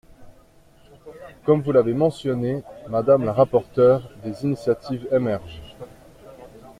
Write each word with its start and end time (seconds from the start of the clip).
Comme 1.45 1.61
vous 1.61 1.71
l’avez 1.71 1.93
mentionné, 1.93 2.63
madame 2.89 3.23
la 3.23 3.33
rapporteure, 3.33 4.09
des 4.23 4.43
initiatives 4.45 5.07
émergent. 5.11 5.61